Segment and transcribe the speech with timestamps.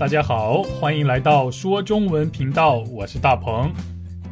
[0.00, 3.70] 大家好，欢迎来到说中文频道，我是大鹏，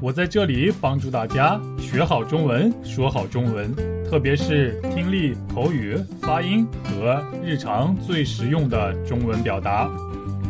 [0.00, 3.70] 我在这里帮助大家学好中文，说好中文，
[4.08, 9.90] 特别是听力、口语、发音和日常最实用的中文表达。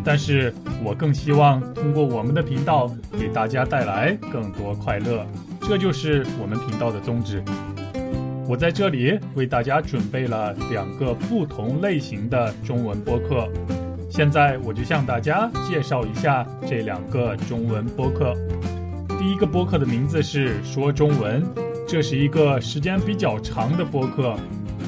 [0.05, 0.55] 但是
[0.85, 5.27] 我更希望通过我们的频道给大家带来更多快乐，
[5.63, 7.43] 这就是我们频道的宗旨。
[8.47, 13.49] 我在这里为大家准备了两个不同类型的中文播客。
[14.19, 18.35] 现在我就向大家介绍一下这两个中文播客。
[19.17, 21.41] 第一个播客的名字是说中文，
[21.87, 24.35] 这是一个时间比较长的播客，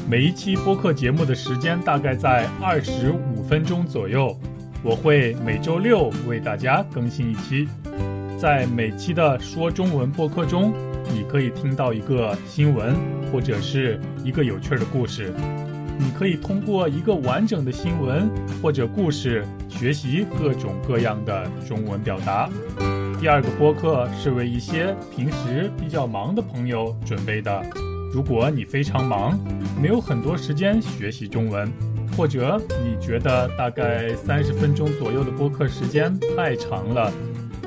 [0.09, 4.37] 每一期播客节目的时间大概在二十五分钟左右。
[4.83, 7.69] 我会每周六为大家更新一期，
[8.37, 10.75] 在每期的说中文播客中，
[11.13, 12.97] 你可以听到一个新闻
[13.31, 15.33] 或者是一个有趣的故事。
[16.01, 18.31] 你可以通过一个完整的新闻
[18.63, 22.49] 或者故事学习各种各样的中文表达。
[23.21, 27.63] 第二个播客是为一些平时比较忙的朋友准备的。
[28.15, 29.39] 如果你非常忙，
[29.79, 31.71] 没有很多时间学习中文，
[32.17, 37.13] 或者你觉得大概三十分钟左右的播客时间太长了，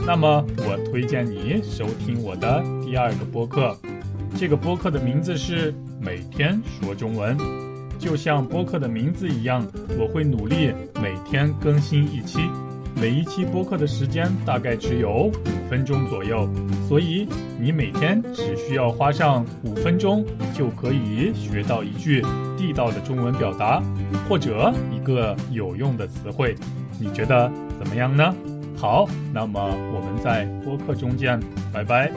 [0.08, 3.78] 那么我推荐你收听我的第二个播客。
[4.36, 7.38] 这个播客的名字是每天说中文。
[8.04, 9.66] 就像播客的名字一样，
[9.98, 12.40] 我会努力每天更新一期。
[13.00, 16.48] 每一期播客的时间大概只有五分钟左右，
[16.86, 17.26] 所以
[17.58, 22.22] 你每天只需要花上五分钟，就可以学到一句
[22.58, 23.82] 地道的中文表达，
[24.28, 26.54] 或者一个有用的词汇。
[27.00, 28.36] 你觉得怎么样呢？
[28.76, 29.62] 好，那么
[29.94, 31.40] 我们在播客中见，
[31.72, 32.12] 拜拜。